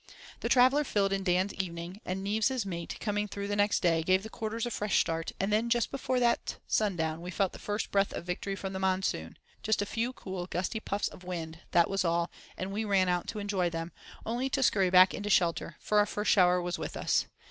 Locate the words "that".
6.19-6.57, 11.69-11.87